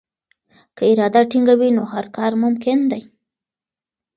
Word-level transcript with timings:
که 0.75 0.83
اراده 0.91 1.21
ټینګه 1.31 1.55
وي 1.59 1.69
نو 1.77 1.83
هر 1.93 2.05
کار 2.17 2.31
ممکن 2.43 2.79
دی. 2.91 3.01